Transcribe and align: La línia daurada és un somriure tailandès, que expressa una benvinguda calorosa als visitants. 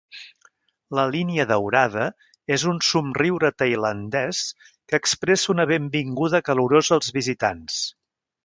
La 0.99 1.03
línia 1.15 1.45
daurada 1.51 2.07
és 2.55 2.65
un 2.71 2.81
somriure 2.89 3.53
tailandès, 3.63 4.41
que 4.71 5.03
expressa 5.03 5.55
una 5.57 5.69
benvinguda 5.75 6.45
calorosa 6.49 6.99
als 7.01 7.17
visitants. 7.21 7.79